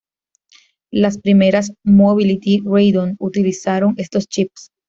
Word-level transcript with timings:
Las 0.91 1.19
primeras 1.19 1.73
"Mobility 1.85 2.59
Radeon" 2.65 3.17
utilizaron 3.19 3.93
estos 3.99 4.27
chips. 4.27 4.71